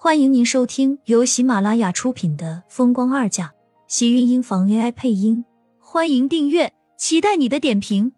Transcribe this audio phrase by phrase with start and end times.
[0.00, 3.48] 欢迎您收听由喜马拉雅出品的《风光二嫁》，
[3.88, 5.44] 喜运音房 AI 配音。
[5.80, 8.12] 欢迎订阅，期待你的点评。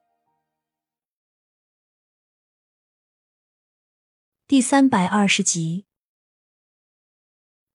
[4.46, 5.86] 第三百二十集，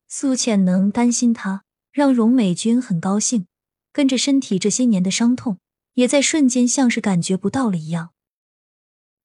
[0.08, 3.48] 苏浅能担心他，让荣美君很高兴，
[3.92, 5.58] 跟着身体这些年的伤痛，
[5.96, 8.12] 也在瞬间像是感觉不到了一样。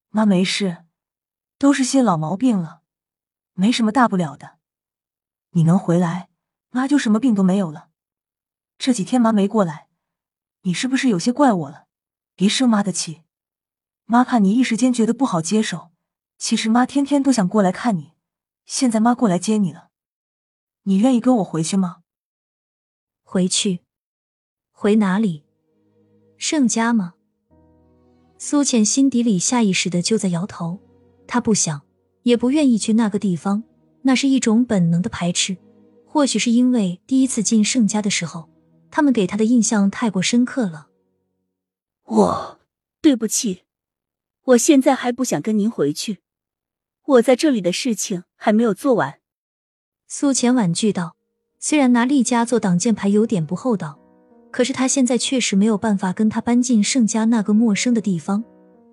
[0.09, 0.87] 妈没事，
[1.59, 2.81] 都是些老毛病了，
[3.53, 4.60] 没什么大不了的。
[5.53, 6.29] 你能回来，
[6.71, 7.89] 妈就什么病都没有了。
[8.79, 9.89] 这几天妈没过来，
[10.63, 11.87] 你是不是有些怪我了？
[12.37, 13.23] 别生妈的气，
[14.05, 15.91] 妈怕你一时间觉得不好接受。
[16.39, 18.13] 其实妈天天都想过来看你，
[18.65, 19.91] 现在妈过来接你了，
[20.85, 21.99] 你愿意跟我回去吗？
[23.23, 23.81] 回去？
[24.71, 25.45] 回哪里？
[26.39, 27.15] 盛家吗？
[28.39, 30.81] 苏浅心底里下意识的就在摇头，
[31.27, 31.83] 她不想，
[32.23, 33.65] 也不愿意去那个地方。
[34.03, 35.57] 那是一种本能的排斥，
[36.07, 38.49] 或许是因为第一次进盛家的时候，
[38.91, 40.89] 他们给他的印象太过深刻了。
[42.05, 42.59] 我
[43.01, 43.63] 对不起，
[44.45, 46.19] 我现在还不想跟您回去，
[47.07, 49.21] 我在这里的事情还没有做完。
[50.09, 51.17] 苏浅婉拒道
[51.61, 53.99] ：“虽然拿厉家做挡箭牌有点不厚道，
[54.51, 58.43] 可是他现在确实没有办法跟他搬进盛家那个陌生的地方，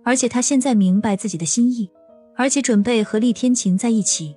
[0.03, 1.89] 而且他现在明白自己的心意，
[2.35, 4.35] 而且准备和厉天晴在一起。”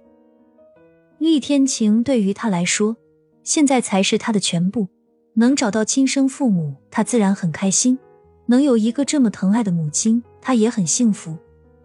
[1.21, 2.97] 厉天晴对于他来说，
[3.45, 4.89] 现在才是他的全部。
[5.35, 7.99] 能找到亲生父母，他自然很开心；
[8.47, 11.37] 能有一个这么疼爱的母亲，他也很幸福。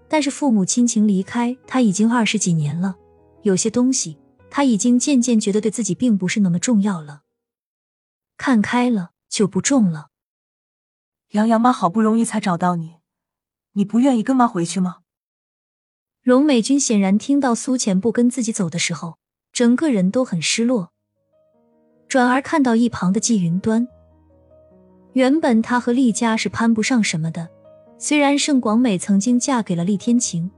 [0.08, 2.96] 但是父母亲情离开他已经二十几年了，
[3.42, 4.18] 有些东西
[4.50, 7.24] 他已经渐渐觉得对自己并不是那么重要了。
[8.38, 10.08] 看开了就不重了。
[11.32, 12.96] 杨洋妈好不容易才找到你，
[13.74, 15.00] 你不愿意跟妈回去吗？
[16.24, 19.18] 荣美君显然听到苏浅不跟自己走的时候。
[19.56, 20.92] 整个人都很失落，
[22.10, 23.88] 转而看到一旁的季云端。
[25.14, 27.48] 原本他和厉家是攀不上什么的，
[27.98, 30.52] 虽然盛广美曾经嫁给了厉天晴，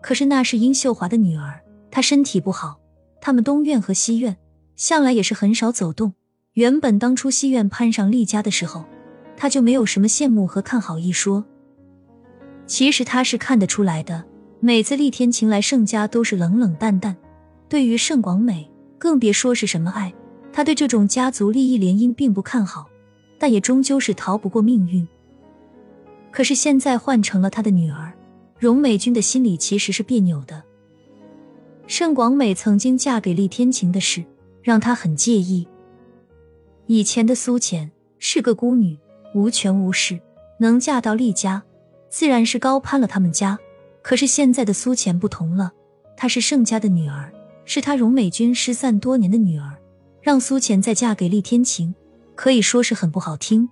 [0.00, 1.60] 可是那是殷秀华的女儿，
[1.90, 2.78] 她身体不好，
[3.20, 4.36] 他们东院和西院
[4.76, 6.12] 向来也是很少走动。
[6.52, 8.84] 原本当初西院攀上厉家的时候，
[9.36, 11.44] 他就没有什么羡慕和看好一说。
[12.68, 14.24] 其实他是看得出来的，
[14.60, 17.16] 每次厉天晴来盛家都是冷冷淡淡。
[17.68, 20.12] 对于盛广美，更别说是什么爱。
[20.52, 22.88] 他对这种家族利益联姻并不看好，
[23.38, 25.06] 但也终究是逃不过命运。
[26.30, 28.12] 可是现在换成了他的女儿，
[28.58, 30.62] 荣美君的心里其实是别扭的。
[31.86, 34.24] 盛广美曾经嫁给厉天晴的事，
[34.62, 35.66] 让她很介意。
[36.86, 38.96] 以前的苏浅是个孤女，
[39.34, 40.20] 无权无势，
[40.60, 41.62] 能嫁到厉家，
[42.08, 43.58] 自然是高攀了他们家。
[44.02, 45.72] 可是现在的苏浅不同了，
[46.16, 47.32] 她是盛家的女儿。
[47.64, 49.78] 是她荣美君失散多年的女儿，
[50.20, 51.94] 让苏浅再嫁给厉天晴，
[52.34, 53.68] 可以说是很不好听。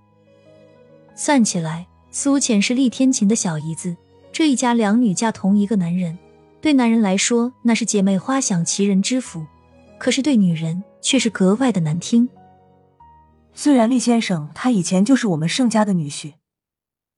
[1.15, 3.97] 算起来，苏浅是厉天晴的小姨子，
[4.33, 6.19] 这一家两女嫁同一个男人，
[6.61, 9.47] 对男人来说那是姐妹花享其人之福，
[9.99, 12.29] 可是对女人却是格外的难听。
[13.55, 16.35] 虽然厉先生他以前就是我们盛家的女婿，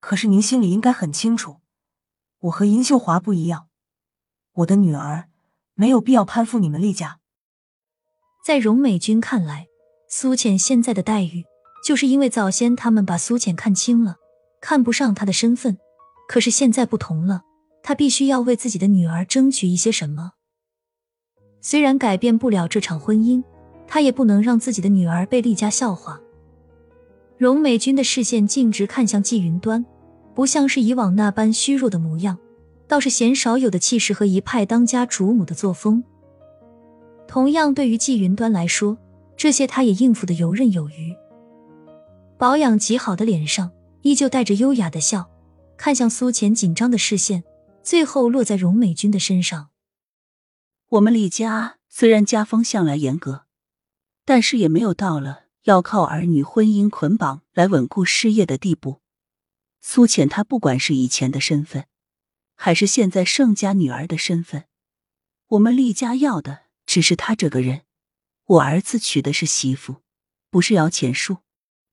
[0.01, 1.59] 可是您心里应该很清楚，
[2.41, 3.69] 我和殷秀华不一样，
[4.55, 5.29] 我的女儿。
[5.75, 7.19] 没有必要攀附你们厉家。
[8.45, 9.67] 在荣美君看来，
[10.09, 11.45] 苏浅现在的待遇，
[11.85, 14.17] 就是因为早先他们把苏浅看轻了，
[14.61, 15.79] 看不上她的身份。
[16.29, 17.43] 可是现在不同了，
[17.83, 20.33] 她必须要为自己的女儿争取一些什么。
[21.61, 23.43] 虽然改变不了这场婚姻，
[23.87, 26.21] 她也不能让自己的女儿被厉家笑话。
[27.37, 29.85] 荣美君的视线径直看向季云端，
[30.35, 32.39] 不像是以往那般虚弱的模样。
[32.87, 36.05] 倒是鲜少有的气势和一派当家主母的作风。
[37.27, 38.99] 同样，对于季云端来说，
[39.37, 41.17] 这些他也应付的游刃有余。
[42.37, 43.73] 保养极好的脸上
[44.03, 45.31] 依旧带着优雅的笑，
[45.77, 47.43] 看向苏浅紧张的视线，
[47.83, 49.71] 最后落在荣美君的身上。
[50.91, 53.47] 我们李家虽然家风向来严格，
[54.25, 59.01] 但是也没有到了要靠儿女婚姻捆绑来稳固事业的地步。
[59.81, 61.87] 苏浅她不管是以前的身份。
[62.55, 64.65] 还是现在盛家女儿的身份，
[65.49, 67.83] 我们厉家要的只是她这个人。
[68.47, 70.03] 我儿子娶的是媳妇，
[70.51, 71.39] 不是摇钱树，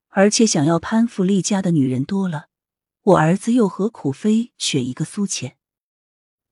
[0.09, 2.47] 而且想要攀附厉家的女人多了，
[3.03, 5.57] 我儿子又何苦非娶一个苏浅？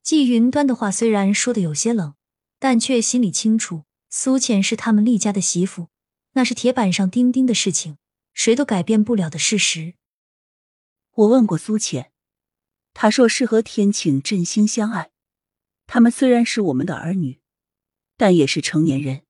[0.02, 2.16] 季云端的话虽然说的有些冷，
[2.60, 5.90] 但却心里清楚，苏浅是他们厉家的媳妇，
[6.34, 7.98] 那是铁板上钉钉的事情，
[8.34, 9.96] 谁都改变不了的事实。
[11.12, 12.12] 我问过苏浅。
[12.94, 15.12] 他说：“是和天晴真心相爱，
[15.88, 17.40] 他们虽然是我们的儿女，
[18.18, 19.22] 但也是成年人。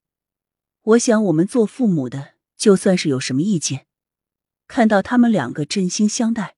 [0.81, 3.85] 我想，我们做父母的，就算是有什么意见，
[4.67, 6.55] 看到他们两个真心相待，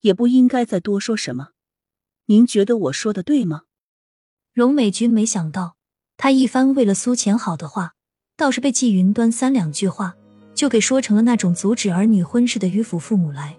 [0.00, 1.50] 也不应该再多说什么。
[2.26, 3.64] 您觉得我说的对吗？
[4.52, 5.76] 荣美君没想到，
[6.16, 7.94] 他一番为了苏浅好的话，
[8.36, 10.16] 倒是被季云端三两句话
[10.54, 13.56] 就给说成了那种阻止儿女婚事的迂腐父母来，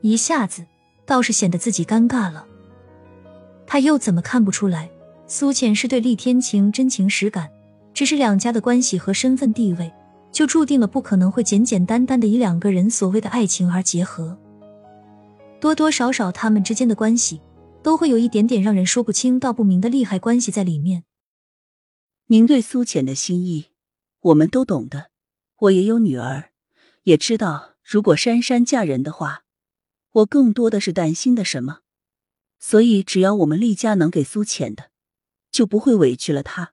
[0.00, 0.66] 一下子
[1.08, 2.46] 倒是显得自己尴尬了。
[3.66, 4.90] 他又怎么看不出来，
[5.26, 7.50] 苏浅是对厉天晴真情实感？
[7.94, 9.90] 只是两家的关系和身份地位，
[10.30, 14.38] 就注定了不可能会简简单单的以两个人所谓的爱情而结合。
[15.58, 17.40] 多多少少，他们之间的关系
[17.82, 21.04] 都会有一点点让人说不清道不明的利害关系在里面。
[22.26, 23.70] 您对苏浅的心意，
[24.20, 25.06] 我们都懂的。
[25.60, 26.50] 我也有女儿，
[27.04, 29.44] 也知道如果珊珊嫁人的话，
[30.12, 31.80] 我更多的是担心的什么。
[32.58, 34.90] 所以，只要我们厉家能给苏浅的，
[35.52, 36.72] 就不会委屈了她。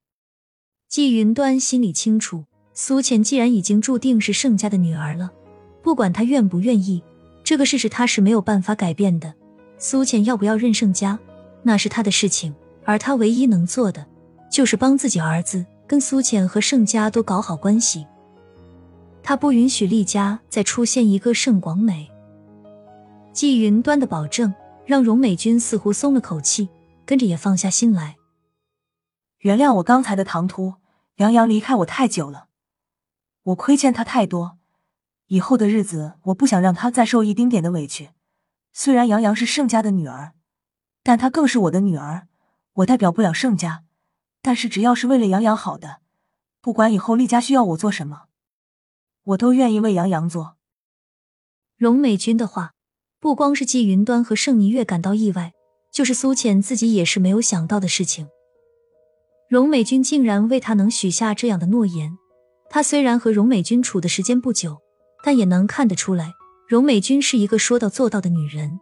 [0.87, 5.31] 季云端心里清楚，苏浅既然已经注定是盛家的女儿了，
[5.83, 7.03] 不管他愿不愿意，
[7.43, 9.33] 这个事实他是没有办法改变的。
[9.77, 11.19] 苏浅要不要认盛家，
[11.61, 14.07] 那是他的事情，而他唯一能做的，
[14.49, 18.07] 就是帮自己儿子跟苏浅和盛家都搞好关系。
[19.21, 22.09] 他不允许厉家再出现一个盛广美。
[23.35, 24.55] 季云端的保证。
[24.87, 26.69] 让荣美君似乎松了口气，
[27.07, 28.17] 跟着也放下心来。
[29.39, 30.75] 原谅我刚才的唐突，
[31.15, 32.49] 杨洋离开我太久了，
[33.45, 34.59] 我亏欠他太多，
[35.25, 38.11] 以后的日子我不想让他再受一丁点的委屈。
[38.73, 40.33] 虽然杨洋是盛家的女儿，
[41.01, 42.27] 但她更是我的女儿，
[42.73, 43.83] 我代表不了盛家，
[44.43, 46.01] 但是只要是为了杨洋好的，
[46.61, 48.25] 不管以后厉家需要我做什么，
[49.23, 50.57] 我都愿意为杨洋做。
[51.75, 52.74] 荣美君的话。
[53.19, 55.53] 不光是季云端和盛霓月感到意外，
[55.91, 58.27] 就是苏浅自己也是没有想到的事情。
[59.49, 62.17] 荣美君竟然为他能许下这样的诺言。
[62.69, 64.77] 他虽然和荣美君处的时间不久，
[65.23, 66.33] 但也能看得出来，
[66.67, 68.79] 荣美君是一个说到做到的女人。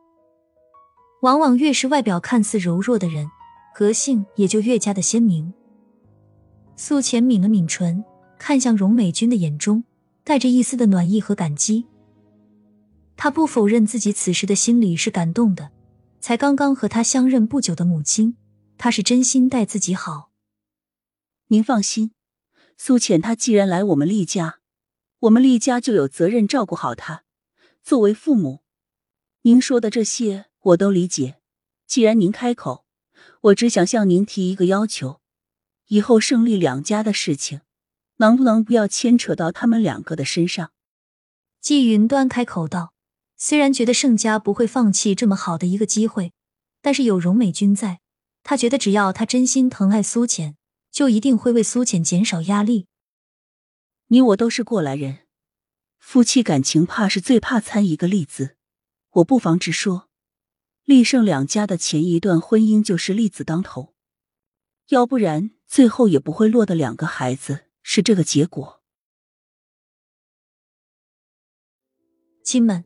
[1.21, 3.27] 往往越是外表看似柔弱的人，
[3.75, 5.53] 个性也就越加的鲜明。
[6.75, 8.03] 苏浅抿了抿唇，
[8.39, 9.83] 看向荣美君的眼中
[10.24, 11.85] 带着一丝的暖意和感激。
[13.15, 15.71] 他不否认自己此时的心里是感动的，
[16.19, 18.38] 才刚刚和他相认不久的母亲，
[18.77, 20.31] 他是真心待自己好。
[21.48, 22.12] 您放心，
[22.77, 24.60] 苏浅她既然来我们厉家，
[25.19, 27.24] 我们厉家就有责任照顾好她。
[27.83, 28.62] 作为父母，
[29.44, 31.38] 您说的这些我都理解。
[31.86, 32.86] 既然您开口，
[33.42, 35.21] 我只想向您提一个要求：
[35.88, 37.62] 以后胜利两家的事情，
[38.18, 40.71] 能不能不要牵扯到他们两个的身上？
[41.62, 42.93] 季云端开口道。
[43.45, 46.31] 虽然觉得盛家不会放弃这么好的一个机会，
[46.81, 48.00] 但是有荣美君在，
[48.42, 50.56] 他觉得只要他真心疼爱苏浅，
[50.90, 52.88] 就一定会为苏浅减少压力。
[54.07, 55.28] 你我都是过来人，
[56.00, 58.56] 夫妻感情怕是最怕掺一个“利”字。
[59.16, 60.07] 我不妨直说，
[60.86, 63.94] 厉盛两家的前一段婚姻就是利字当头，
[64.88, 68.81] 要不然最后也不会落得两个孩子是这个结果。
[72.45, 72.86] 亲们。